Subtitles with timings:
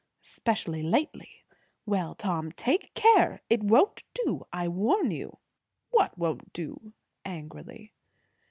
[0.23, 1.43] "Especially lately.
[1.85, 3.41] Well, Tom, take care!
[3.51, 4.47] it won't do.
[4.51, 5.37] I warn you."
[5.91, 6.93] "What won't do?"
[7.23, 7.93] angrily.